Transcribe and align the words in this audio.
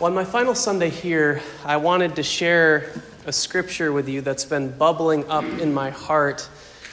On 0.00 0.14
my 0.14 0.24
final 0.24 0.54
Sunday 0.54 0.88
here, 0.88 1.42
I 1.62 1.76
wanted 1.76 2.16
to 2.16 2.22
share 2.22 2.90
a 3.26 3.32
scripture 3.32 3.92
with 3.92 4.08
you 4.08 4.22
that's 4.22 4.46
been 4.46 4.70
bubbling 4.78 5.28
up 5.28 5.44
in 5.44 5.74
my 5.74 5.90
heart 5.90 6.48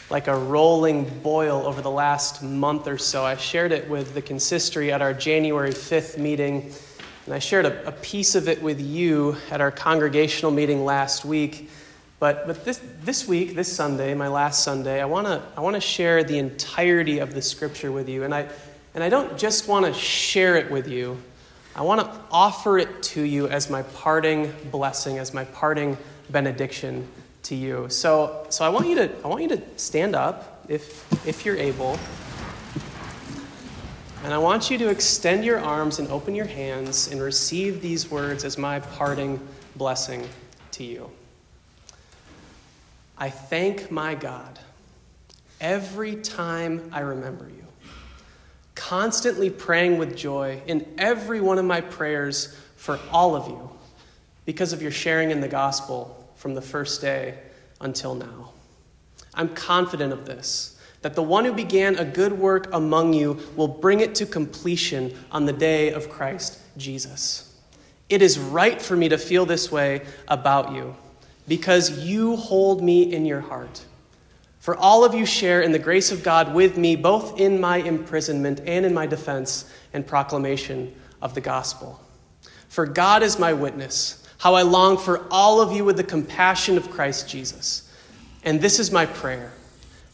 like 0.09 0.27
a 0.27 0.37
rolling 0.37 1.05
boil 1.19 1.65
over 1.65 1.81
the 1.81 1.89
last 1.89 2.43
month 2.43 2.85
or 2.85 2.97
so. 2.97 3.23
I 3.23 3.37
shared 3.37 3.71
it 3.71 3.89
with 3.89 4.13
the 4.13 4.21
consistory 4.21 4.91
at 4.91 5.01
our 5.01 5.13
January 5.13 5.69
5th 5.69 6.17
meeting, 6.17 6.73
and 7.23 7.33
I 7.33 7.39
shared 7.39 7.65
a, 7.65 7.87
a 7.87 7.93
piece 7.93 8.35
of 8.35 8.49
it 8.49 8.61
with 8.61 8.81
you 8.81 9.37
at 9.51 9.61
our 9.61 9.71
congregational 9.71 10.51
meeting 10.51 10.83
last 10.83 11.23
week. 11.23 11.69
But, 12.19 12.45
but 12.45 12.65
this, 12.65 12.81
this 13.03 13.25
week, 13.25 13.55
this 13.55 13.73
Sunday, 13.73 14.15
my 14.15 14.27
last 14.27 14.65
Sunday, 14.65 15.01
I 15.01 15.05
want 15.05 15.27
to 15.27 15.41
I 15.55 15.61
wanna 15.61 15.79
share 15.79 16.25
the 16.25 16.39
entirety 16.39 17.19
of 17.19 17.33
the 17.33 17.41
scripture 17.41 17.93
with 17.93 18.09
you. 18.09 18.25
And 18.25 18.35
I, 18.35 18.49
and 18.95 19.01
I 19.01 19.07
don't 19.07 19.37
just 19.37 19.69
want 19.69 19.85
to 19.85 19.93
share 19.93 20.57
it 20.57 20.69
with 20.69 20.89
you, 20.89 21.17
I 21.77 21.81
want 21.83 22.01
to 22.01 22.19
offer 22.31 22.79
it 22.79 23.03
to 23.03 23.21
you 23.21 23.47
as 23.49 23.69
my 23.69 23.83
parting 23.83 24.51
blessing, 24.71 25.19
as 25.19 25.31
my 25.31 25.45
parting 25.45 25.95
benediction 26.31 27.07
to 27.43 27.55
you. 27.55 27.87
So, 27.89 28.47
so 28.49 28.65
I, 28.65 28.69
want 28.69 28.87
you 28.87 28.95
to, 28.95 29.11
I 29.23 29.27
want 29.27 29.43
you 29.43 29.49
to 29.49 29.61
stand 29.75 30.15
up 30.15 30.65
if, 30.67 31.05
if 31.27 31.45
you're 31.45 31.55
able. 31.55 31.99
And 34.23 34.33
I 34.33 34.39
want 34.39 34.71
you 34.71 34.79
to 34.79 34.89
extend 34.89 35.45
your 35.45 35.59
arms 35.59 35.99
and 35.99 36.07
open 36.09 36.33
your 36.33 36.47
hands 36.47 37.11
and 37.11 37.21
receive 37.21 37.79
these 37.79 38.09
words 38.09 38.43
as 38.43 38.57
my 38.57 38.79
parting 38.79 39.39
blessing 39.75 40.27
to 40.71 40.83
you. 40.83 41.11
I 43.19 43.29
thank 43.29 43.91
my 43.91 44.15
God 44.15 44.57
every 45.61 46.15
time 46.15 46.89
I 46.91 47.01
remember 47.01 47.47
you 47.55 47.66
constantly 48.87 49.49
praying 49.49 49.97
with 49.97 50.15
joy 50.15 50.61
in 50.65 50.87
every 50.97 51.41
one 51.41 51.57
of 51.57 51.65
my 51.65 51.81
prayers 51.81 52.57
for 52.77 52.97
all 53.11 53.35
of 53.35 53.45
you 53.49 53.69
because 54.45 54.71
of 54.71 54.81
your 54.81 54.91
sharing 54.91 55.29
in 55.29 55.41
the 55.41 55.47
gospel 55.47 56.31
from 56.35 56.53
the 56.53 56.61
first 56.61 57.01
day 57.01 57.37
until 57.81 58.15
now. 58.15 58.53
I'm 59.33 59.49
confident 59.49 60.13
of 60.13 60.25
this, 60.25 60.79
that 61.01 61.15
the 61.15 61.21
one 61.21 61.43
who 61.43 61.51
began 61.51 61.97
a 61.97 62.05
good 62.05 62.31
work 62.31 62.69
among 62.71 63.11
you 63.11 63.37
will 63.57 63.67
bring 63.67 63.99
it 63.99 64.15
to 64.15 64.25
completion 64.25 65.13
on 65.33 65.45
the 65.45 65.51
day 65.51 65.91
of 65.91 66.09
Christ 66.09 66.57
Jesus. 66.77 67.53
It 68.07 68.21
is 68.21 68.39
right 68.39 68.81
for 68.81 68.95
me 68.95 69.09
to 69.09 69.17
feel 69.17 69.45
this 69.45 69.69
way 69.69 70.05
about 70.29 70.71
you 70.71 70.95
because 71.45 72.05
you 72.05 72.37
hold 72.37 72.81
me 72.81 73.13
in 73.13 73.25
your 73.25 73.41
heart. 73.41 73.83
For 74.67 74.75
all 74.75 75.05
of 75.05 75.15
you 75.15 75.25
share 75.25 75.61
in 75.61 75.71
the 75.71 75.79
grace 75.79 76.11
of 76.11 76.23
God 76.23 76.53
with 76.53 76.75
me, 76.75 76.97
both 76.97 77.39
in 77.39 77.57
my 77.57 77.77
imprisonment 77.77 78.59
and 78.65 78.85
in 78.85 78.93
my 78.93 79.07
defense 79.07 79.71
and 79.93 80.05
proclamation 80.05 80.93
of 81.21 81.33
the 81.33 81.39
gospel. 81.39 82.01
For 82.67 82.85
God 82.85 83.23
is 83.23 83.39
my 83.39 83.53
witness, 83.53 84.27
how 84.39 84.55
I 84.55 84.63
long 84.63 84.97
for 84.97 85.25
all 85.31 85.61
of 85.61 85.71
you 85.71 85.85
with 85.85 85.95
the 85.95 86.03
compassion 86.03 86.75
of 86.75 86.89
Christ 86.89 87.29
Jesus. 87.29 87.89
And 88.43 88.59
this 88.59 88.77
is 88.77 88.91
my 88.91 89.05
prayer 89.05 89.53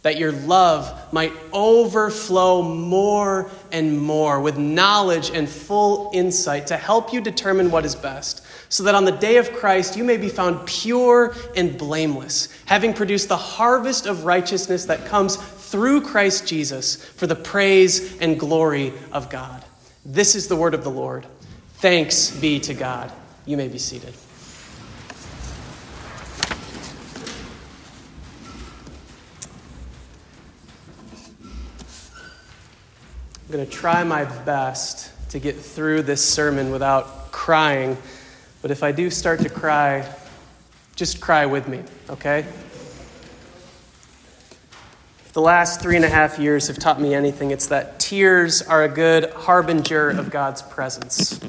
that 0.04 0.20
your 0.20 0.34
love 0.34 1.12
might 1.12 1.34
overflow 1.52 2.62
more 2.62 3.50
and 3.72 4.00
more 4.00 4.40
with 4.40 4.60
knowledge 4.60 5.32
and 5.32 5.50
full 5.50 6.12
insight 6.14 6.68
to 6.68 6.78
help 6.78 7.12
you 7.12 7.22
determine 7.22 7.72
what 7.72 7.86
is 7.86 7.96
best 7.96 8.43
so 8.74 8.82
that 8.82 8.96
on 8.96 9.06
the 9.06 9.12
day 9.12 9.38
of 9.38 9.54
Christ 9.54 9.96
you 9.96 10.04
may 10.04 10.18
be 10.18 10.30
found 10.30 10.66
pure 10.66 11.36
and 11.56 11.78
blameless, 11.78 12.50
having 12.66 12.92
produced 12.92 13.28
the 13.30 13.38
harvest 13.38 14.08
of 14.08 14.26
righteousness 14.26 14.86
that 14.86 15.06
comes 15.06 15.36
through 15.36 16.02
Christ 16.02 16.48
Jesus 16.48 16.96
for 16.96 17.28
the 17.28 17.36
praise 17.36 18.18
and 18.18 18.40
glory 18.40 18.92
of 19.12 19.30
God. 19.30 19.64
This 20.04 20.34
is 20.34 20.48
the 20.48 20.56
word 20.56 20.74
of 20.74 20.84
the 20.84 20.90
Lord. 20.90 21.28
Thanks 21.76 22.32
be 22.32 22.60
to 22.62 22.74
God. 22.74 23.12
You 23.46 23.58
may 23.58 23.68
be 23.68 23.78
seated. 23.78 24.12
I'm 33.46 33.52
going 33.52 33.66
to 33.68 33.72
try 33.72 34.04
my 34.04 34.24
best 34.46 35.12
to 35.30 35.38
get 35.38 35.58
through 35.58 36.02
this 36.02 36.28
sermon 36.28 36.72
without 36.72 37.32
crying. 37.32 37.98
But 38.64 38.72
if 38.72 38.82
I 38.82 38.92
do 38.92 39.12
start 39.12 39.42
to 39.42 39.50
cry, 39.50 40.10
just 40.96 41.22
cry 41.22 41.46
with 41.46 41.68
me, 41.68 41.84
okay? 42.10 42.46
the 45.34 45.42
last 45.42 45.82
three 45.82 45.96
and 45.96 46.06
a 46.06 46.10
half 46.10 46.38
years 46.38 46.68
have 46.68 46.78
taught 46.78 47.02
me 47.02 47.16
anything, 47.16 47.50
it's 47.50 47.68
that 47.68 48.00
tears 48.00 48.62
are 48.62 48.84
a 48.84 48.88
good 48.88 49.32
harbinger 49.34 50.12
of 50.12 50.30
God's 50.30 50.62
presence. 50.62 51.40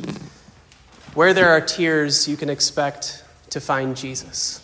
Where 1.13 1.35
there 1.35 1.51
are 1.51 1.61
tears, 1.61 2.27
you 2.27 2.37
can 2.37 2.49
expect 2.49 3.23
to 3.51 3.61
find 3.61 3.95
Jesus. 3.95 4.61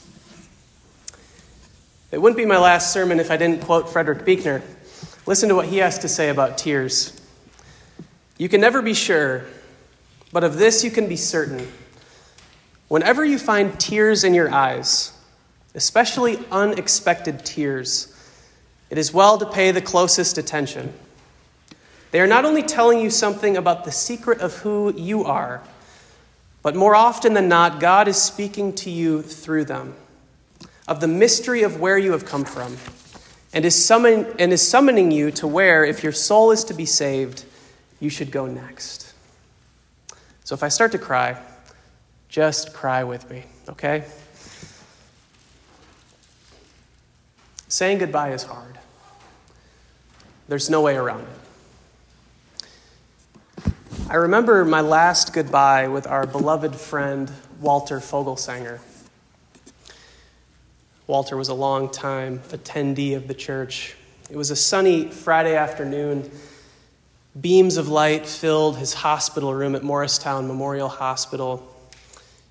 It 2.10 2.18
wouldn't 2.18 2.38
be 2.38 2.46
my 2.46 2.58
last 2.58 2.94
sermon 2.94 3.20
if 3.20 3.30
I 3.30 3.36
didn't 3.36 3.60
quote 3.60 3.90
Frederick 3.90 4.24
Buechner. 4.24 4.62
Listen 5.26 5.50
to 5.50 5.54
what 5.54 5.66
he 5.66 5.76
has 5.76 5.98
to 5.98 6.08
say 6.08 6.30
about 6.30 6.56
tears. 6.56 7.20
You 8.38 8.48
can 8.48 8.62
never 8.62 8.80
be 8.80 8.94
sure, 8.94 9.44
but 10.32 10.44
of 10.44 10.56
this 10.56 10.82
you 10.82 10.90
can 10.90 11.08
be 11.08 11.16
certain 11.16 11.70
Whenever 12.90 13.24
you 13.24 13.38
find 13.38 13.78
tears 13.78 14.24
in 14.24 14.34
your 14.34 14.52
eyes, 14.52 15.12
especially 15.76 16.36
unexpected 16.50 17.44
tears, 17.44 18.12
it 18.90 18.98
is 18.98 19.14
well 19.14 19.38
to 19.38 19.46
pay 19.46 19.70
the 19.70 19.80
closest 19.80 20.38
attention. 20.38 20.92
They 22.10 22.20
are 22.20 22.26
not 22.26 22.44
only 22.44 22.64
telling 22.64 22.98
you 22.98 23.08
something 23.08 23.56
about 23.56 23.84
the 23.84 23.92
secret 23.92 24.40
of 24.40 24.56
who 24.56 24.92
you 24.96 25.22
are, 25.22 25.62
but 26.62 26.74
more 26.74 26.96
often 26.96 27.32
than 27.32 27.48
not, 27.48 27.78
God 27.78 28.08
is 28.08 28.20
speaking 28.20 28.74
to 28.74 28.90
you 28.90 29.22
through 29.22 29.66
them, 29.66 29.94
of 30.88 30.98
the 30.98 31.06
mystery 31.06 31.62
of 31.62 31.78
where 31.78 31.96
you 31.96 32.10
have 32.10 32.26
come 32.26 32.44
from, 32.44 32.76
and 33.52 33.64
is, 33.64 33.86
summon, 33.86 34.26
and 34.40 34.52
is 34.52 34.68
summoning 34.68 35.12
you 35.12 35.30
to 35.30 35.46
where, 35.46 35.84
if 35.84 36.02
your 36.02 36.10
soul 36.10 36.50
is 36.50 36.64
to 36.64 36.74
be 36.74 36.86
saved, 36.86 37.44
you 38.00 38.10
should 38.10 38.32
go 38.32 38.46
next. 38.46 39.14
So 40.42 40.56
if 40.56 40.64
I 40.64 40.68
start 40.68 40.90
to 40.90 40.98
cry, 40.98 41.40
just 42.30 42.72
cry 42.72 43.04
with 43.04 43.28
me, 43.28 43.44
okay? 43.68 44.04
Saying 47.68 47.98
goodbye 47.98 48.32
is 48.32 48.44
hard. 48.44 48.78
There's 50.48 50.70
no 50.70 50.80
way 50.80 50.96
around 50.96 51.22
it. 51.22 51.28
I 54.08 54.14
remember 54.14 54.64
my 54.64 54.80
last 54.80 55.32
goodbye 55.32 55.88
with 55.88 56.06
our 56.06 56.26
beloved 56.26 56.74
friend, 56.74 57.30
Walter 57.60 57.98
Fogelsanger. 57.98 58.80
Walter 61.06 61.36
was 61.36 61.48
a 61.48 61.54
long 61.54 61.90
time 61.90 62.40
attendee 62.50 63.16
of 63.16 63.28
the 63.28 63.34
church. 63.34 63.96
It 64.30 64.36
was 64.36 64.50
a 64.50 64.56
sunny 64.56 65.08
Friday 65.08 65.56
afternoon. 65.56 66.30
Beams 67.40 67.76
of 67.76 67.88
light 67.88 68.26
filled 68.26 68.78
his 68.78 68.94
hospital 68.94 69.54
room 69.54 69.74
at 69.74 69.82
Morristown 69.82 70.48
Memorial 70.48 70.88
Hospital. 70.88 71.69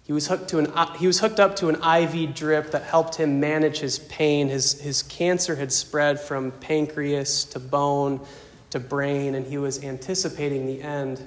He 0.10 0.14
was, 0.14 0.26
hooked 0.26 0.48
to 0.50 0.58
an, 0.58 0.66
uh, 0.74 0.92
he 0.94 1.06
was 1.06 1.20
hooked 1.20 1.40
up 1.40 1.56
to 1.58 1.70
an 1.70 1.76
IV 1.76 2.34
drip 2.34 2.72
that 2.72 2.82
helped 2.82 3.14
him 3.14 3.40
manage 3.40 3.78
his 3.78 4.00
pain. 4.00 4.50
His, 4.50 4.82
his 4.82 5.04
cancer 5.04 5.56
had 5.56 5.72
spread 5.72 6.20
from 6.20 6.50
pancreas 6.50 7.44
to 7.44 7.60
bone 7.60 8.20
to 8.72 8.80
brain, 8.80 9.36
and 9.36 9.46
he 9.46 9.60
was 9.60 9.84
anticipating 9.84 10.66
the 10.66 10.82
end. 10.82 11.24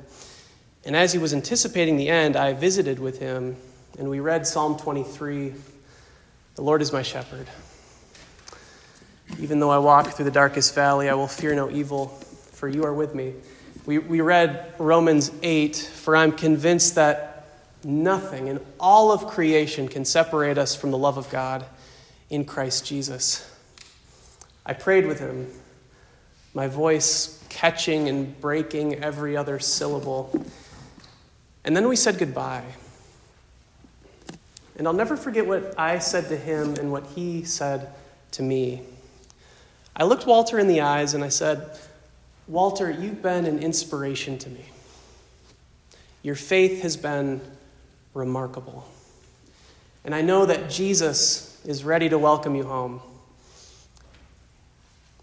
And 0.85 0.97
as 0.97 1.13
he 1.13 1.21
was 1.21 1.33
anticipating 1.33 1.97
the 1.97 2.09
end, 2.09 2.35
I 2.35 2.55
visited 2.55 2.99
with 2.99 3.21
him, 3.21 3.55
and 4.01 4.11
we 4.11 4.19
read 4.19 4.49
Psalm 4.49 4.77
23 4.77 5.55
The 6.57 6.63
Lord 6.63 6.83
is 6.83 6.93
my 6.93 7.03
shepherd. 7.03 7.47
Even 9.39 9.61
though 9.61 9.71
I 9.71 9.79
walk 9.79 10.09
through 10.09 10.25
the 10.25 10.33
darkest 10.33 10.75
valley, 10.75 11.09
I 11.09 11.15
will 11.15 11.29
fear 11.29 11.55
no 11.55 11.71
evil, 11.71 12.09
for 12.51 12.69
you 12.69 12.83
are 12.83 12.93
with 12.93 13.15
me. 13.15 13.35
We, 13.87 13.99
we 13.99 14.21
read 14.23 14.75
Romans 14.79 15.31
8 15.41 15.77
For 15.77 16.17
I'm 16.17 16.33
convinced 16.33 16.97
that 16.97 17.32
Nothing 17.85 18.49
in 18.49 18.61
all 18.79 19.11
of 19.11 19.27
creation 19.27 19.89
can 19.89 20.05
separate 20.05 20.59
us 20.59 20.75
from 20.75 20.91
the 20.91 20.99
love 20.99 21.19
of 21.19 21.29
God 21.31 21.65
in 22.31 22.45
Christ 22.45 22.87
Jesus. 22.87 23.49
I 24.65 24.73
prayed 24.73 25.07
with 25.07 25.19
him, 25.19 25.49
my 26.55 26.69
voice 26.69 27.45
catching 27.49 28.09
and 28.09 28.41
breaking 28.41 29.03
every 29.03 29.37
other 29.37 29.59
syllable. 29.59 30.47
And 31.65 31.77
then 31.77 31.89
we 31.89 31.97
said 31.97 32.19
goodbye. 32.19 32.65
And 34.79 34.87
I'll 34.87 34.95
never 34.95 35.17
forget 35.17 35.47
what 35.47 35.75
I 35.79 35.99
said 35.99 36.29
to 36.29 36.37
him 36.37 36.75
and 36.77 36.91
what 36.93 37.07
he 37.09 37.43
said 37.43 37.93
to 38.33 38.43
me. 38.43 38.83
I 39.95 40.05
looked 40.05 40.27
Walter 40.27 40.59
in 40.59 40.69
the 40.69 40.81
eyes 40.81 41.15
and 41.15 41.23
I 41.23 41.29
said, 41.29 41.79
Walter, 42.49 42.91
you've 42.91 43.23
been 43.23 43.45
an 43.45 43.59
inspiration 43.59 44.39
to 44.39 44.49
me. 44.49 44.65
Your 46.23 46.35
faith 46.35 46.83
has 46.83 46.97
been 46.97 47.41
remarkable. 48.15 48.87
And 50.05 50.15
I 50.15 50.21
know 50.21 50.47
that 50.47 50.69
Jesus 50.69 51.61
is 51.65 51.85
ready 51.85 52.09
to 52.09 52.19
welcome 52.19 52.55
you 52.55 52.65
home. 52.65 53.01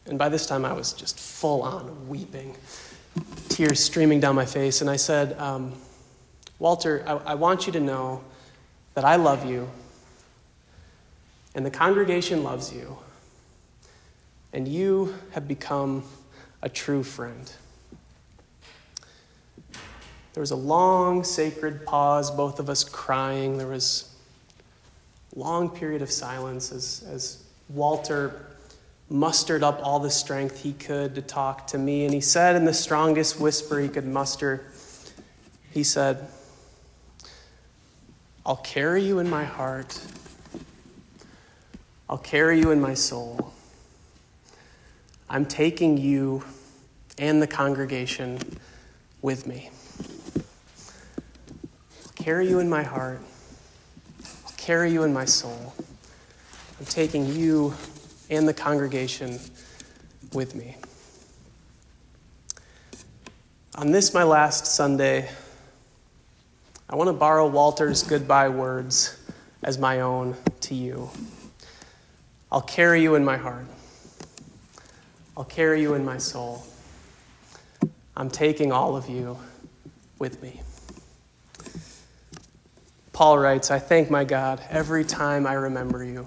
And 0.06 0.18
by 0.18 0.30
this 0.30 0.46
time, 0.46 0.66
I 0.66 0.74
was 0.74 0.94
just 0.94 1.20
full 1.20 1.62
on 1.62 2.08
weeping, 2.08 2.56
tears 3.50 3.84
streaming 3.84 4.20
down 4.20 4.36
my 4.36 4.46
face. 4.46 4.82
And 4.82 4.90
I 4.90 4.96
said, 4.96 5.38
um, 5.38 5.74
Walter, 6.58 7.04
I, 7.06 7.32
I 7.32 7.36
want 7.36 7.68
you 7.68 7.74
to 7.74 7.80
know 7.80 8.24
that 8.96 9.06
I 9.06 9.16
love 9.16 9.46
you, 9.46 9.70
and 11.56 11.66
the 11.66 11.72
congregation 11.72 12.44
loves 12.44 12.74
you, 12.74 12.98
and 14.52 14.68
you 14.68 15.16
have 15.32 15.48
become 15.48 16.04
a 16.62 16.70
true 16.70 17.04
friend. 17.04 17.52
There 20.40 20.44
was 20.44 20.52
a 20.52 20.56
long, 20.56 21.26
sacred 21.26 21.86
pause, 21.86 22.32
both 22.32 22.62
of 22.62 22.70
us 22.70 22.86
crying. 22.86 23.58
There 23.58 23.68
was 23.68 24.10
a 25.36 25.40
long 25.40 25.70
period 25.70 26.02
of 26.02 26.10
silence 26.10 26.72
as, 26.72 27.04
as 27.12 27.44
Walter 27.68 28.46
mustered 29.10 29.64
up 29.64 29.82
all 29.84 30.00
the 30.00 30.10
strength 30.10 30.64
he 30.64 30.72
could 30.72 31.14
to 31.16 31.22
talk 31.22 31.68
to 31.68 31.78
me. 31.78 32.06
And 32.06 32.14
he 32.14 32.22
said, 32.22 32.56
in 32.56 32.64
the 32.64 32.74
strongest 32.74 33.38
whisper 33.38 33.82
he 33.82 33.90
could 33.90 34.08
muster, 34.08 34.72
he 35.72 35.84
said, 35.84 36.26
I'll 38.46 38.56
carry 38.56 39.04
you 39.04 39.20
in 39.20 39.30
my 39.30 39.44
heart. 39.44 40.02
I'll 42.10 42.18
carry 42.18 42.62
you 42.62 42.72
in 42.72 42.80
my 42.80 42.94
soul. 42.94 43.52
I'm 45.30 45.46
taking 45.46 45.98
you 45.98 46.46
and 47.18 47.42
the 47.42 47.48
congregation 47.48 48.40
with 49.22 49.46
me. 49.46 49.70
Carry 52.30 52.48
you 52.48 52.60
in 52.60 52.70
my 52.70 52.84
heart. 52.84 53.22
I'll 54.46 54.54
carry 54.56 54.92
you 54.92 55.02
in 55.02 55.12
my 55.12 55.26
soul. 55.26 55.74
I'm 56.80 56.86
taking 56.86 57.26
you 57.26 57.74
and 58.30 58.48
the 58.48 58.54
congregation 58.54 59.40
with 60.32 60.54
me. 60.54 60.76
On 63.74 63.90
this, 63.90 64.14
my 64.14 64.22
last 64.22 64.68
Sunday, 64.68 65.28
I 66.88 66.96
want 66.96 67.08
to 67.08 67.14
borrow 67.14 67.48
Walter's 67.48 68.04
goodbye 68.04 68.50
words 68.50 69.18
as 69.64 69.80
my 69.80 70.02
own 70.02 70.36
to 70.60 70.76
you. 70.76 71.10
I'll 72.52 72.62
carry 72.62 73.02
you 73.02 73.16
in 73.16 73.26
my 73.26 73.38
heart. 73.38 73.66
I'll 75.36 75.46
carry 75.46 75.82
you 75.82 75.96
in 75.96 76.06
my 76.06 76.20
soul. 76.20 76.64
I'm 78.16 78.30
taking 78.30 78.72
all 78.72 78.96
of 78.96 79.10
you 79.10 79.36
with 80.20 80.44
me. 80.44 80.62
Paul 83.20 83.38
writes, 83.38 83.70
I 83.70 83.80
thank 83.80 84.10
my 84.10 84.24
God 84.24 84.62
every 84.70 85.04
time 85.04 85.46
I 85.46 85.52
remember 85.52 86.06
you 86.06 86.26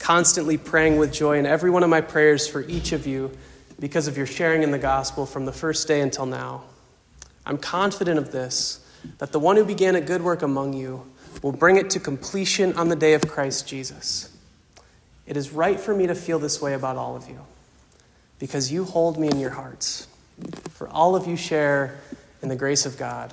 constantly 0.00 0.58
praying 0.58 0.96
with 0.96 1.12
joy 1.12 1.38
in 1.38 1.46
every 1.46 1.70
one 1.70 1.84
of 1.84 1.88
my 1.88 2.00
prayers 2.00 2.48
for 2.48 2.62
each 2.62 2.90
of 2.90 3.06
you 3.06 3.30
because 3.78 4.08
of 4.08 4.16
your 4.16 4.26
sharing 4.26 4.64
in 4.64 4.72
the 4.72 4.78
gospel 4.78 5.24
from 5.24 5.44
the 5.44 5.52
first 5.52 5.86
day 5.86 6.00
until 6.00 6.26
now. 6.26 6.64
I'm 7.46 7.58
confident 7.58 8.18
of 8.18 8.32
this, 8.32 8.84
that 9.18 9.30
the 9.30 9.38
one 9.38 9.54
who 9.54 9.64
began 9.64 9.94
a 9.94 10.00
good 10.00 10.20
work 10.20 10.42
among 10.42 10.72
you 10.72 11.08
will 11.42 11.52
bring 11.52 11.76
it 11.76 11.90
to 11.90 12.00
completion 12.00 12.76
on 12.76 12.88
the 12.88 12.96
day 12.96 13.14
of 13.14 13.22
Christ 13.28 13.68
Jesus. 13.68 14.36
It 15.28 15.36
is 15.36 15.52
right 15.52 15.78
for 15.78 15.94
me 15.94 16.08
to 16.08 16.16
feel 16.16 16.40
this 16.40 16.60
way 16.60 16.74
about 16.74 16.96
all 16.96 17.14
of 17.14 17.28
you, 17.28 17.38
because 18.40 18.72
you 18.72 18.82
hold 18.82 19.16
me 19.16 19.28
in 19.28 19.38
your 19.38 19.50
hearts. 19.50 20.08
For 20.70 20.88
all 20.88 21.14
of 21.14 21.28
you 21.28 21.36
share 21.36 22.00
in 22.42 22.48
the 22.48 22.56
grace 22.56 22.84
of 22.84 22.98
God 22.98 23.32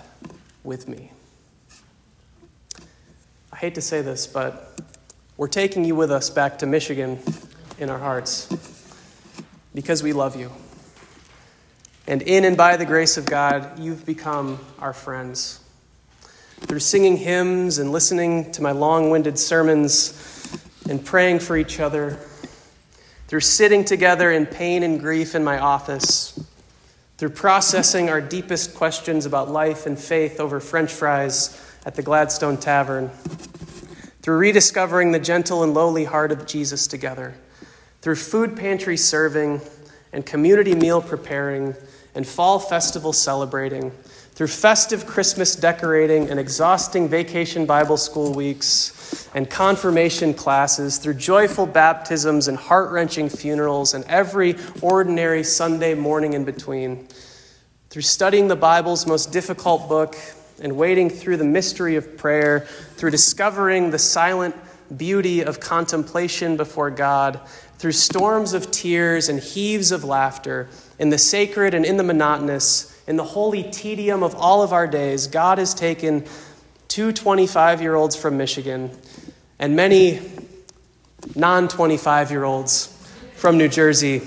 with 0.63 0.87
me. 0.87 1.11
Hate 3.61 3.75
to 3.75 3.81
say 3.81 4.01
this, 4.01 4.25
but 4.25 4.81
we're 5.37 5.47
taking 5.47 5.85
you 5.85 5.93
with 5.95 6.09
us 6.09 6.31
back 6.31 6.57
to 6.57 6.65
Michigan 6.65 7.19
in 7.77 7.91
our 7.91 7.99
hearts 7.99 8.49
because 9.75 10.01
we 10.01 10.13
love 10.13 10.35
you. 10.35 10.51
And 12.07 12.23
in 12.23 12.43
and 12.43 12.57
by 12.57 12.75
the 12.75 12.87
grace 12.87 13.17
of 13.17 13.27
God, 13.27 13.77
you've 13.77 14.03
become 14.03 14.57
our 14.79 14.93
friends. 14.93 15.59
Through 16.61 16.79
singing 16.79 17.17
hymns 17.17 17.77
and 17.77 17.91
listening 17.91 18.51
to 18.53 18.63
my 18.63 18.71
long 18.71 19.11
winded 19.11 19.37
sermons 19.37 20.57
and 20.89 21.05
praying 21.05 21.37
for 21.37 21.55
each 21.55 21.79
other, 21.79 22.17
through 23.27 23.41
sitting 23.41 23.85
together 23.85 24.31
in 24.31 24.47
pain 24.47 24.81
and 24.81 24.99
grief 24.99 25.35
in 25.35 25.43
my 25.43 25.59
office, 25.59 26.43
through 27.19 27.29
processing 27.29 28.09
our 28.09 28.21
deepest 28.21 28.73
questions 28.73 29.27
about 29.27 29.51
life 29.51 29.85
and 29.85 29.99
faith 29.99 30.39
over 30.39 30.59
french 30.59 30.91
fries 30.91 31.61
at 31.85 31.95
the 31.95 32.01
Gladstone 32.01 32.57
Tavern 32.57 33.09
through 34.21 34.38
rediscovering 34.38 35.12
the 35.12 35.19
gentle 35.19 35.63
and 35.63 35.73
lowly 35.73 36.06
heart 36.06 36.31
of 36.31 36.45
Jesus 36.45 36.88
together, 36.88 37.33
through 38.01 38.15
food 38.15 38.56
pantry 38.56 38.97
serving 38.97 39.62
and 40.13 40.25
community 40.25 40.75
meal 40.75 41.01
preparing 41.01 41.75
and 42.13 42.27
fall 42.27 42.59
festival 42.59 43.13
celebrating, 43.13 43.91
through 44.33 44.47
festive 44.47 45.06
Christmas 45.06 45.56
decorating 45.56 46.29
and 46.29 46.39
exhausting 46.39 47.07
vacation 47.07 47.65
Bible 47.65 47.97
school 47.97 48.33
weeks 48.33 49.29
and 49.33 49.50
confirmation 49.50 50.33
classes, 50.33 50.97
through 50.97 51.13
joyful 51.15 51.65
baptisms 51.65 52.47
and 52.47 52.57
heart 52.57 52.91
wrenching 52.91 53.29
funerals 53.29 53.94
and 53.94 54.03
every 54.06 54.56
ordinary 54.81 55.44
Sunday 55.44 55.94
morning 55.94 56.33
in 56.33 56.44
between, 56.44 57.07
through 57.89 58.01
studying 58.01 58.47
the 58.47 58.56
Bible's 58.56 59.07
most 59.07 59.31
difficult 59.31 59.88
book 59.88 60.15
and 60.61 60.77
wading 60.77 61.09
through 61.09 61.37
the 61.37 61.43
mystery 61.43 61.95
of 61.95 62.17
prayer, 62.17 62.61
through 62.95 63.11
discovering 63.11 63.91
the 63.91 63.99
silent 63.99 64.55
beauty 64.95 65.43
of 65.43 65.59
contemplation 65.59 66.57
before 66.57 66.91
God, 66.91 67.39
through 67.77 67.93
storms 67.93 68.53
of 68.53 68.71
tears 68.71 69.29
and 69.29 69.39
heaves 69.39 69.91
of 69.91 70.03
laughter, 70.03 70.69
in 70.99 71.09
the 71.09 71.17
sacred 71.17 71.73
and 71.73 71.85
in 71.85 71.97
the 71.97 72.03
monotonous, 72.03 73.01
in 73.07 73.15
the 73.15 73.23
holy 73.23 73.63
tedium 73.63 74.23
of 74.23 74.35
all 74.35 74.61
of 74.61 74.71
our 74.71 74.87
days, 74.87 75.27
God 75.27 75.57
has 75.57 75.73
taken 75.73 76.25
two 76.87 77.11
25 77.11 77.81
year 77.81 77.95
olds 77.95 78.15
from 78.15 78.37
Michigan 78.37 78.91
and 79.59 79.75
many 79.75 80.19
non 81.35 81.67
25 81.67 82.31
year 82.31 82.43
olds 82.43 82.87
from 83.35 83.57
New 83.57 83.67
Jersey 83.67 84.21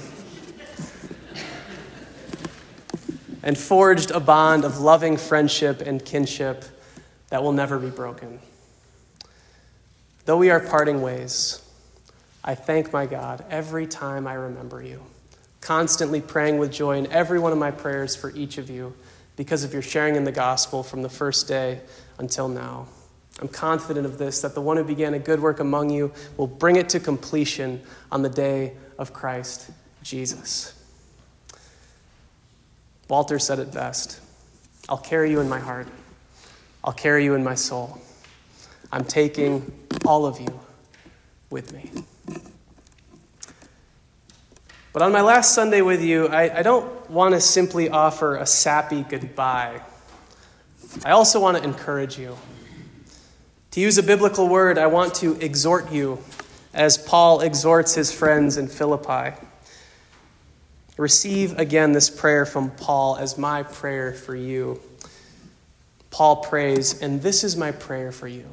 and 3.44 3.56
forged 3.56 4.10
a 4.10 4.18
bond 4.18 4.64
of 4.64 4.80
loving 4.80 5.18
friendship 5.18 5.82
and 5.82 6.02
kinship 6.02 6.64
that 7.28 7.42
will 7.42 7.52
never 7.52 7.78
be 7.78 7.90
broken. 7.90 8.40
Though 10.24 10.38
we 10.38 10.50
are 10.50 10.60
parting 10.60 11.02
ways, 11.02 11.60
I 12.42 12.54
thank 12.54 12.92
my 12.92 13.04
God 13.04 13.44
every 13.50 13.86
time 13.86 14.26
I 14.26 14.34
remember 14.34 14.82
you, 14.82 15.02
constantly 15.60 16.22
praying 16.22 16.58
with 16.58 16.72
joy 16.72 16.96
in 16.96 17.06
every 17.12 17.38
one 17.38 17.52
of 17.52 17.58
my 17.58 17.70
prayers 17.70 18.16
for 18.16 18.30
each 18.30 18.56
of 18.56 18.70
you 18.70 18.94
because 19.36 19.62
of 19.62 19.74
your 19.74 19.82
sharing 19.82 20.16
in 20.16 20.24
the 20.24 20.32
gospel 20.32 20.82
from 20.82 21.02
the 21.02 21.10
first 21.10 21.46
day 21.46 21.80
until 22.18 22.48
now. 22.48 22.88
I'm 23.42 23.48
confident 23.48 24.06
of 24.06 24.16
this, 24.16 24.40
that 24.40 24.54
the 24.54 24.62
one 24.62 24.78
who 24.78 24.84
began 24.84 25.12
a 25.12 25.18
good 25.18 25.40
work 25.40 25.60
among 25.60 25.90
you 25.90 26.12
will 26.38 26.46
bring 26.46 26.76
it 26.76 26.88
to 26.90 27.00
completion 27.00 27.82
on 28.10 28.22
the 28.22 28.30
day 28.30 28.72
of 28.98 29.12
Christ 29.12 29.70
Jesus. 30.02 30.72
Walter 33.08 33.38
said 33.38 33.58
it 33.58 33.72
best 33.72 34.20
I'll 34.88 34.98
carry 34.98 35.30
you 35.30 35.40
in 35.40 35.48
my 35.48 35.58
heart, 35.58 35.88
I'll 36.82 36.92
carry 36.92 37.24
you 37.24 37.34
in 37.34 37.44
my 37.44 37.54
soul. 37.54 38.00
I'm 38.92 39.04
taking 39.04 39.72
all 40.04 40.26
of 40.26 40.40
you 40.40 40.60
with 41.50 41.72
me. 41.72 41.90
But 44.92 45.02
on 45.02 45.10
my 45.10 45.22
last 45.22 45.54
Sunday 45.54 45.82
with 45.82 46.02
you, 46.02 46.28
I, 46.28 46.58
I 46.58 46.62
don't 46.62 47.10
want 47.10 47.34
to 47.34 47.40
simply 47.40 47.88
offer 47.88 48.36
a 48.36 48.46
sappy 48.46 49.02
goodbye. 49.02 49.80
I 51.04 51.10
also 51.10 51.40
want 51.40 51.56
to 51.56 51.64
encourage 51.64 52.16
you. 52.16 52.36
To 53.72 53.80
use 53.80 53.98
a 53.98 54.04
biblical 54.04 54.48
word, 54.48 54.78
I 54.78 54.86
want 54.86 55.14
to 55.16 55.34
exhort 55.40 55.90
you 55.90 56.20
as 56.72 56.96
Paul 56.96 57.40
exhorts 57.40 57.94
his 57.94 58.12
friends 58.12 58.56
in 58.56 58.68
Philippi. 58.68 59.36
Receive 60.96 61.58
again 61.58 61.92
this 61.92 62.08
prayer 62.08 62.46
from 62.46 62.70
Paul 62.70 63.16
as 63.16 63.36
my 63.36 63.64
prayer 63.64 64.12
for 64.12 64.36
you. 64.36 64.80
Paul 66.10 66.36
prays, 66.36 67.02
and 67.02 67.20
this 67.20 67.42
is 67.42 67.56
my 67.56 67.72
prayer 67.72 68.12
for 68.12 68.28
you 68.28 68.46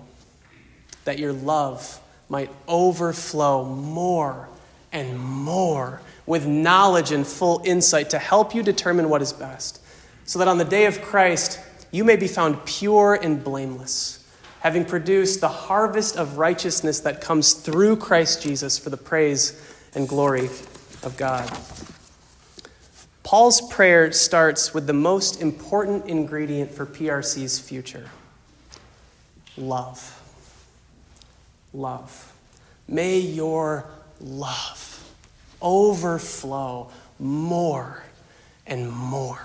that 1.05 1.19
your 1.19 1.33
love 1.33 1.99
might 2.29 2.49
overflow 2.67 3.65
more 3.65 4.47
and 4.91 5.19
more 5.19 6.01
with 6.25 6.45
knowledge 6.45 7.11
and 7.11 7.25
full 7.25 7.61
insight 7.65 8.09
to 8.11 8.19
help 8.19 8.53
you 8.55 8.63
determine 8.63 9.09
what 9.09 9.21
is 9.21 9.33
best, 9.33 9.81
so 10.25 10.39
that 10.39 10.47
on 10.47 10.57
the 10.57 10.65
day 10.65 10.85
of 10.85 11.01
Christ 11.01 11.59
you 11.91 12.03
may 12.03 12.15
be 12.15 12.27
found 12.27 12.63
pure 12.65 13.19
and 13.21 13.43
blameless, 13.43 14.25
having 14.59 14.85
produced 14.85 15.41
the 15.41 15.49
harvest 15.49 16.17
of 16.17 16.37
righteousness 16.37 16.99
that 17.01 17.21
comes 17.21 17.53
through 17.53 17.97
Christ 17.97 18.41
Jesus 18.41 18.77
for 18.77 18.89
the 18.89 18.97
praise 18.97 19.59
and 19.93 20.07
glory 20.07 20.45
of 21.03 21.15
God. 21.17 21.51
Paul's 23.31 23.61
prayer 23.61 24.11
starts 24.11 24.73
with 24.73 24.87
the 24.87 24.93
most 24.93 25.41
important 25.41 26.05
ingredient 26.07 26.69
for 26.69 26.85
PRC's 26.85 27.57
future 27.57 28.09
love. 29.55 30.21
Love. 31.73 32.33
May 32.89 33.19
your 33.19 33.85
love 34.19 35.13
overflow 35.61 36.91
more 37.19 38.03
and 38.67 38.91
more. 38.91 39.39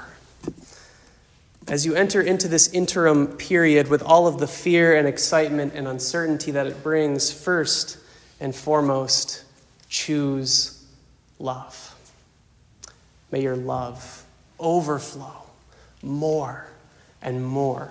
As 1.69 1.87
you 1.87 1.95
enter 1.95 2.21
into 2.21 2.49
this 2.49 2.67
interim 2.73 3.29
period 3.37 3.87
with 3.87 4.03
all 4.03 4.27
of 4.27 4.41
the 4.41 4.49
fear 4.49 4.97
and 4.97 5.07
excitement 5.07 5.75
and 5.77 5.87
uncertainty 5.87 6.51
that 6.51 6.67
it 6.67 6.83
brings, 6.83 7.31
first 7.31 7.99
and 8.41 8.53
foremost, 8.53 9.45
choose 9.89 10.85
love. 11.39 11.93
May 13.31 13.43
your 13.43 13.57
love 13.57 14.25
overflow 14.59 15.43
more 16.03 16.67
and 17.23 17.45
more. 17.45 17.91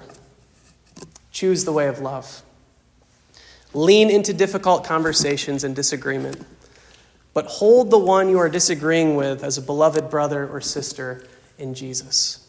Choose 1.32 1.66
the 1.66 1.74
way 1.74 1.88
of 1.88 2.00
love. 2.00 2.42
Lean 3.74 4.10
into 4.10 4.34
difficult 4.34 4.86
conversations 4.86 5.66
and 5.66 5.76
disagreement, 5.76 6.42
but 7.34 7.46
hold 7.46 7.92
the 7.92 7.98
one 7.98 8.30
you 8.30 8.40
are 8.40 8.48
disagreeing 8.48 9.16
with 9.16 9.44
as 9.44 9.58
a 9.58 9.62
beloved 9.62 10.10
brother 10.10 10.48
or 10.48 10.62
sister 10.62 11.28
in 11.58 11.74
Jesus. 11.74 12.48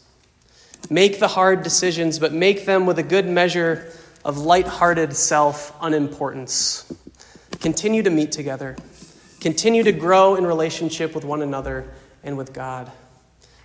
Make 0.89 1.19
the 1.19 1.27
hard 1.27 1.63
decisions, 1.63 2.17
but 2.17 2.31
make 2.31 2.65
them 2.65 2.85
with 2.85 2.97
a 2.97 3.03
good 3.03 3.27
measure 3.27 3.91
of 4.23 4.37
light-hearted 4.37 5.13
self 5.13 5.75
unimportance. 5.81 6.91
Continue 7.59 8.03
to 8.03 8.09
meet 8.09 8.31
together. 8.31 8.77
Continue 9.41 9.83
to 9.83 9.91
grow 9.91 10.35
in 10.35 10.45
relationship 10.45 11.13
with 11.13 11.25
one 11.25 11.41
another 11.41 11.91
and 12.27 12.37
with 12.37 12.53
God. 12.53 12.91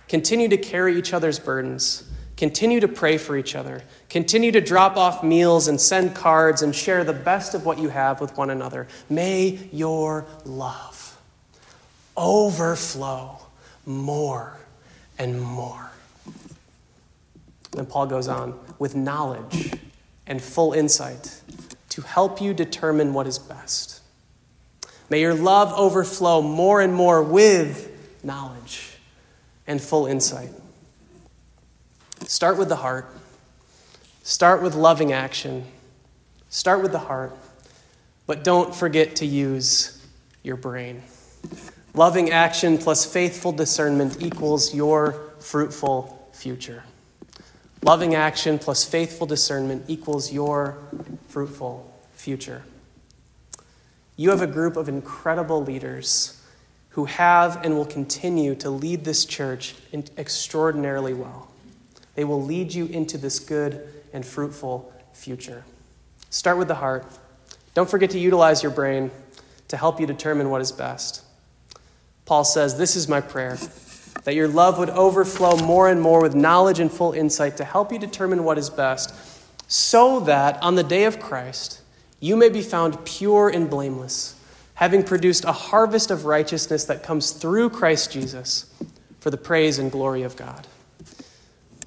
Continue 0.07 0.47
to 0.47 0.57
carry 0.57 0.97
each 0.97 1.13
other's 1.13 1.37
burdens. 1.37 2.09
Continue 2.37 2.79
to 2.79 2.87
pray 2.87 3.17
for 3.17 3.35
each 3.35 3.55
other. 3.55 3.83
Continue 4.09 4.51
to 4.53 4.61
drop 4.61 4.95
off 4.95 5.21
meals 5.21 5.67
and 5.67 5.79
send 5.79 6.15
cards 6.15 6.61
and 6.61 6.73
share 6.73 7.03
the 7.03 7.13
best 7.13 7.53
of 7.53 7.65
what 7.65 7.77
you 7.77 7.89
have 7.89 8.21
with 8.21 8.35
one 8.37 8.49
another. 8.49 8.87
May 9.09 9.59
your 9.71 10.25
love 10.45 11.19
overflow 12.15 13.37
more 13.85 14.57
and 15.19 15.39
more. 15.41 15.91
And 17.77 17.87
Paul 17.87 18.05
goes 18.05 18.29
on 18.29 18.57
with 18.79 18.95
knowledge 18.95 19.73
and 20.25 20.41
full 20.41 20.71
insight 20.73 21.41
to 21.89 22.01
help 22.01 22.41
you 22.41 22.53
determine 22.53 23.13
what 23.13 23.27
is 23.27 23.39
best. 23.39 24.01
May 25.09 25.19
your 25.19 25.33
love 25.33 25.73
overflow 25.73 26.41
more 26.41 26.81
and 26.81 26.93
more 26.93 27.21
with 27.21 27.92
knowledge 28.23 28.97
and 29.67 29.81
full 29.81 30.05
insight. 30.05 30.49
Start 32.25 32.57
with 32.57 32.69
the 32.69 32.75
heart. 32.77 33.07
Start 34.23 34.61
with 34.61 34.75
loving 34.75 35.11
action. 35.11 35.65
Start 36.49 36.81
with 36.81 36.91
the 36.91 36.99
heart. 36.99 37.35
But 38.25 38.43
don't 38.43 38.73
forget 38.73 39.17
to 39.17 39.25
use 39.25 40.05
your 40.43 40.55
brain. 40.55 41.01
Loving 41.93 42.31
action 42.31 42.77
plus 42.77 43.05
faithful 43.05 43.51
discernment 43.51 44.21
equals 44.21 44.73
your 44.73 45.19
fruitful 45.39 46.29
future. 46.31 46.83
Loving 47.83 48.15
action 48.15 48.57
plus 48.57 48.85
faithful 48.85 49.27
discernment 49.27 49.83
equals 49.87 50.31
your 50.31 50.77
fruitful 51.27 51.93
future. 52.13 52.63
You 54.15 54.29
have 54.29 54.41
a 54.41 54.47
group 54.47 54.77
of 54.77 54.87
incredible 54.87 55.63
leaders 55.63 56.41
who 56.93 57.05
have 57.05 57.63
and 57.65 57.75
will 57.75 57.85
continue 57.85 58.53
to 58.55 58.69
lead 58.69 59.03
this 59.03 59.25
church 59.25 59.75
extraordinarily 60.17 61.13
well. 61.13 61.49
They 62.15 62.23
will 62.23 62.41
lead 62.41 62.73
you 62.73 62.85
into 62.85 63.17
this 63.17 63.39
good 63.39 63.87
and 64.13 64.23
fruitful 64.25 64.93
future. 65.11 65.63
Start 66.29 66.57
with 66.57 66.67
the 66.67 66.75
heart. 66.75 67.05
Don't 67.73 67.89
forget 67.89 68.11
to 68.11 68.19
utilize 68.19 68.61
your 68.61 68.71
brain 68.71 69.09
to 69.69 69.77
help 69.77 69.99
you 69.99 70.05
determine 70.05 70.51
what 70.51 70.61
is 70.61 70.71
best. 70.71 71.23
Paul 72.25 72.43
says, 72.43 72.77
This 72.77 72.95
is 72.95 73.07
my 73.07 73.21
prayer 73.21 73.57
that 74.23 74.35
your 74.35 74.47
love 74.47 74.77
would 74.77 74.91
overflow 74.91 75.57
more 75.57 75.89
and 75.89 75.99
more 75.99 76.21
with 76.21 76.35
knowledge 76.35 76.79
and 76.79 76.91
full 76.91 77.13
insight 77.13 77.57
to 77.57 77.65
help 77.65 77.91
you 77.91 77.97
determine 77.97 78.43
what 78.43 78.59
is 78.59 78.69
best, 78.69 79.13
so 79.67 80.19
that 80.21 80.61
on 80.61 80.75
the 80.75 80.83
day 80.83 81.05
of 81.05 81.19
Christ 81.19 81.81
you 82.19 82.35
may 82.35 82.49
be 82.49 82.61
found 82.61 83.03
pure 83.03 83.49
and 83.49 83.67
blameless, 83.67 84.35
having 84.75 85.03
produced 85.03 85.45
a 85.45 85.51
harvest 85.51 86.11
of 86.11 86.25
righteousness 86.25 86.85
that 86.85 87.03
comes 87.03 87.31
through 87.31 87.69
Christ 87.69 88.11
Jesus 88.11 88.71
for 89.19 89.29
the 89.29 89.37
praise 89.37 89.79
and 89.79 89.91
glory 89.91 90.23
of 90.23 90.35
God. 90.35 90.67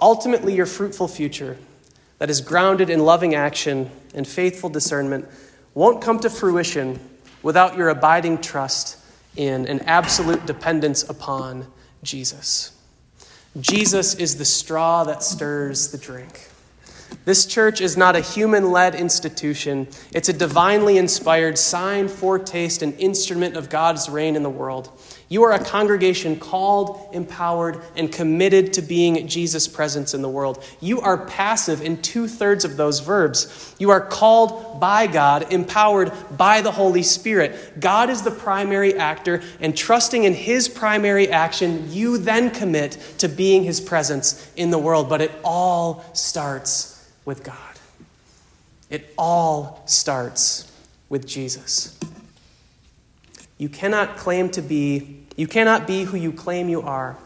Ultimately, 0.01 0.55
your 0.55 0.67
fruitful 0.67 1.09
future 1.09 1.57
that 2.19 2.31
is 2.31 2.41
grounded 2.41 2.91
in 2.91 3.01
loving 3.01 3.35
action 3.35 3.91
and 4.15 4.27
faithful 4.27 4.71
discernment 4.71 5.27
won't 5.75 6.03
come 6.03 6.19
to 6.21 6.31
fruition 6.31 6.99
without 7.43 7.77
your 7.77 7.89
abiding 7.91 8.41
trust 8.41 8.99
in 9.37 9.67
and 9.67 9.87
absolute 9.87 10.47
dependence 10.47 11.03
upon 11.09 11.67
Jesus. 12.03 12.73
Jesus 13.61 14.15
is 14.15 14.37
the 14.37 14.45
straw 14.45 15.05
that 15.05 15.23
stirs 15.23 15.91
the 15.91 15.99
drink. 15.99 16.49
This 17.27 17.45
church 17.45 17.81
is 17.81 17.97
not 17.97 18.15
a 18.15 18.21
human 18.21 18.71
led 18.71 18.95
institution. 18.95 19.89
It's 20.13 20.29
a 20.29 20.33
divinely 20.33 20.97
inspired 20.97 21.59
sign, 21.59 22.07
foretaste, 22.07 22.83
and 22.83 22.95
instrument 23.01 23.57
of 23.57 23.69
God's 23.69 24.09
reign 24.09 24.37
in 24.37 24.45
the 24.45 24.49
world. 24.49 24.97
You 25.29 25.43
are 25.43 25.53
a 25.53 25.65
congregation 25.65 26.39
called, 26.39 27.09
empowered, 27.13 27.83
and 27.97 28.13
committed 28.13 28.75
to 28.75 28.83
being 28.83 29.27
Jesus' 29.27 29.67
presence 29.67 30.15
in 30.15 30.23
the 30.23 30.29
world. 30.29 30.65
You 30.81 31.01
are 31.01 31.27
passive 31.27 31.83
in 31.83 32.01
two 32.01 32.29
thirds 32.29 32.65
of 32.65 32.77
those 32.77 33.01
verbs. 33.01 33.75
You 33.81 33.91
are 33.91 34.01
called 34.01 34.79
by 34.79 35.09
God, 35.09 35.53
empowered 35.53 36.13
by 36.37 36.61
the 36.61 36.71
Holy 36.71 37.03
Spirit. 37.03 37.81
God 37.81 38.09
is 38.09 38.23
the 38.23 38.31
primary 38.31 38.95
actor, 38.95 39.43
and 39.59 39.77
trusting 39.77 40.23
in 40.23 40.33
His 40.33 40.69
primary 40.69 41.29
action, 41.29 41.93
you 41.93 42.19
then 42.19 42.53
commit 42.53 42.93
to 43.19 43.29
being 43.29 43.65
His 43.65 43.81
presence 43.81 44.49
in 44.55 44.71
the 44.71 44.79
world. 44.79 45.09
But 45.09 45.23
it 45.23 45.33
all 45.43 46.05
starts 46.13 46.96
with 47.27 47.45
God. 47.45 47.59
It 48.89 49.13
all 49.19 49.83
starts 49.85 50.73
with 51.11 51.27
Jesus. 51.27 51.99
You 53.59 53.69
cannot 53.69 54.17
claim 54.17 54.49
to 54.51 54.63
be, 54.63 55.25
you 55.37 55.47
cannot 55.47 55.87
be 55.87 56.05
who 56.05 56.17
you 56.17 56.33
claim 56.33 56.71
you 56.71 56.81
are 56.81 57.19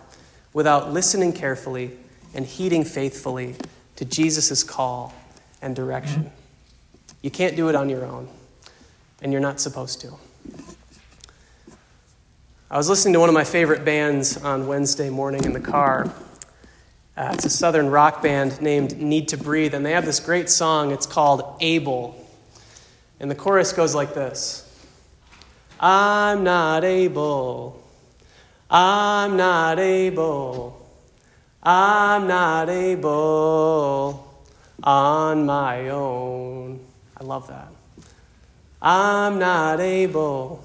without 0.52 0.92
listening 0.92 1.32
carefully 1.32 1.92
and 2.34 2.44
heeding 2.44 2.84
faithfully 2.84 3.54
to 3.96 4.04
Jesus' 4.04 4.64
call 4.64 5.14
and 5.62 5.76
direction. 5.76 6.30
You 7.22 7.30
can't 7.30 7.54
do 7.54 7.68
it 7.68 7.74
on 7.74 7.88
your 7.90 8.04
own, 8.04 8.28
and 9.20 9.32
you're 9.32 9.40
not 9.40 9.60
supposed 9.60 10.00
to. 10.00 10.14
I 12.70 12.76
was 12.76 12.88
listening 12.88 13.14
to 13.14 13.20
one 13.20 13.28
of 13.28 13.34
my 13.34 13.44
favorite 13.44 13.84
bands 13.84 14.36
on 14.38 14.66
Wednesday 14.66 15.10
morning 15.10 15.44
in 15.44 15.52
the 15.52 15.60
car. 15.60 16.10
Uh, 17.20 17.32
it's 17.34 17.44
a 17.44 17.50
southern 17.50 17.90
rock 17.90 18.22
band 18.22 18.62
named 18.62 18.98
Need 18.98 19.28
to 19.28 19.36
Breathe, 19.36 19.74
and 19.74 19.84
they 19.84 19.92
have 19.92 20.06
this 20.06 20.20
great 20.20 20.48
song. 20.48 20.90
It's 20.90 21.04
called 21.04 21.58
Able. 21.60 22.16
And 23.20 23.30
the 23.30 23.34
chorus 23.34 23.74
goes 23.74 23.94
like 23.94 24.14
this 24.14 24.66
I'm 25.78 26.44
not 26.44 26.82
able. 26.82 27.78
I'm 28.70 29.36
not 29.36 29.78
able. 29.78 30.80
I'm 31.62 32.26
not 32.26 32.70
able 32.70 34.42
on 34.82 35.44
my 35.44 35.90
own. 35.90 36.80
I 37.20 37.24
love 37.24 37.48
that. 37.48 37.68
I'm 38.80 39.38
not 39.38 39.78
able. 39.78 40.64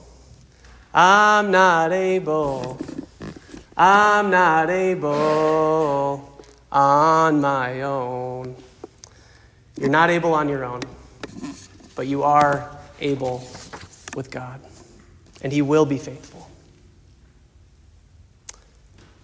I'm 0.94 1.52
not 1.52 1.92
able. 1.92 2.80
I'm 3.76 4.30
not 4.30 4.70
able 4.70 6.35
on 6.72 7.42
my 7.42 7.82
own. 7.82 8.56
You're 9.78 9.90
not 9.90 10.10
able 10.10 10.34
on 10.34 10.50
your 10.50 10.64
own, 10.64 10.82
but 11.96 12.08
you 12.08 12.24
are 12.24 12.78
able 13.00 13.48
with 14.16 14.32
God 14.32 14.62
and 15.42 15.52
He 15.52 15.62
will 15.62 15.86
be 15.86 15.98
faithful. 15.98 16.50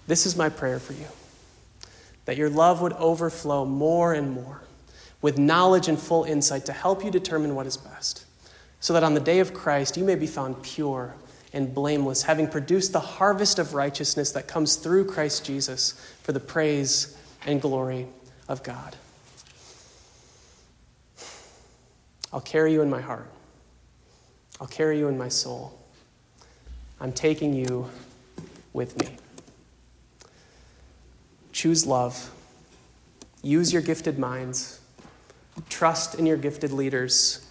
This 0.07 0.25
is 0.25 0.36
my 0.36 0.50
prayer 0.50 0.79
for 0.79 0.93
you 0.93 1.07
that 2.25 2.38
your 2.38 2.50
love 2.50 2.81
would 2.81 2.93
overflow 2.93 3.65
more 3.65 4.13
and 4.13 4.31
more 4.31 4.62
with 5.21 5.38
knowledge 5.38 5.88
and 5.88 6.00
full 6.00 6.24
insight 6.24 6.65
to 6.65 6.71
help 6.71 7.03
you 7.03 7.10
determine 7.10 7.55
what 7.55 7.65
is 7.65 7.77
best, 7.77 8.25
so 8.79 8.93
that 8.93 9.03
on 9.03 9.13
the 9.15 9.19
day 9.19 9.39
of 9.39 9.53
Christ 9.53 9.98
you 9.98 10.03
may 10.03 10.15
be 10.15 10.27
found 10.27 10.62
pure 10.62 11.15
and 11.53 11.74
blameless, 11.74 12.24
having 12.24 12.48
produced 12.48 12.93
the 12.93 13.00
harvest 13.00 13.60
of 13.60 13.74
righteousness 13.74 14.31
that 14.31 14.48
comes 14.48 14.75
through 14.75 15.05
Christ 15.05 15.45
Jesus 15.45 15.93
for 16.21 16.31
the 16.31 16.39
praise 16.39 17.17
and 17.45 17.62
glory 17.62 18.07
of 18.48 18.63
God. 18.63 18.95
I'll 22.33 22.41
carry 22.41 22.71
you 22.71 22.81
in 22.81 22.89
my 22.89 23.01
heart. 23.01 23.29
I'll 24.60 24.67
carry 24.67 24.98
you 25.00 25.07
in 25.07 25.17
my 25.17 25.27
soul. 25.27 25.77
I'm 27.00 27.12
taking 27.12 27.53
you 27.53 27.89
with 28.74 28.98
me. 29.00 29.17
Choose 31.51 31.86
love. 31.86 32.31
Use 33.41 33.74
your 33.74 33.81
gifted 33.81 34.19
minds. 34.19 34.79
Trust 35.67 36.15
in 36.15 36.25
your 36.25 36.38
gifted 36.38 36.71
leaders. 36.71 37.45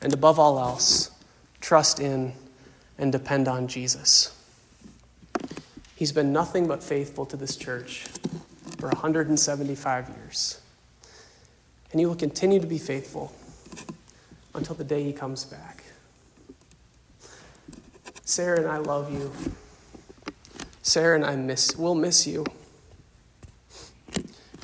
And 0.00 0.12
above 0.12 0.38
all 0.38 0.58
else, 0.58 1.10
trust 1.60 1.98
in 1.98 2.34
and 2.98 3.10
depend 3.10 3.48
on 3.48 3.66
Jesus. 3.66 4.34
He's 5.96 6.12
been 6.12 6.32
nothing 6.32 6.68
but 6.68 6.82
faithful 6.82 7.26
to 7.26 7.36
this 7.36 7.56
church 7.56 8.06
for 8.78 8.86
175 8.86 10.08
years. 10.08 10.60
And 11.90 12.00
he 12.00 12.06
will 12.06 12.16
continue 12.16 12.60
to 12.60 12.66
be 12.66 12.78
faithful 12.78 13.32
until 14.54 14.74
the 14.74 14.84
day 14.84 15.02
he 15.02 15.12
comes 15.12 15.44
back. 15.44 15.84
Sarah 18.24 18.58
and 18.58 18.68
I 18.68 18.76
love 18.76 19.12
you. 19.12 19.32
Sarah 20.82 21.16
and 21.16 21.24
I 21.24 21.34
miss 21.36 21.76
will 21.76 21.94
miss 21.94 22.26
you. 22.26 22.44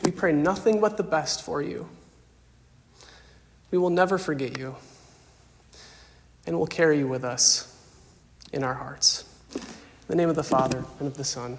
We 0.04 0.10
pray 0.10 0.32
nothing 0.32 0.80
but 0.80 0.96
the 0.96 1.02
best 1.02 1.42
for 1.42 1.62
you. 1.62 1.88
We 3.70 3.78
will 3.78 3.90
never 3.90 4.18
forget 4.18 4.58
you. 4.58 4.76
And 6.46 6.58
we'll 6.58 6.66
carry 6.66 6.98
you 6.98 7.08
with 7.08 7.24
us 7.24 7.74
in 8.52 8.62
our 8.62 8.74
hearts. 8.74 9.24
In 9.54 9.62
the 10.08 10.16
name 10.16 10.28
of 10.28 10.36
the 10.36 10.44
Father, 10.44 10.84
and 10.98 11.08
of 11.08 11.16
the 11.16 11.24
Son, 11.24 11.58